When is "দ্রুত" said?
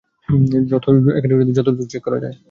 1.67-1.87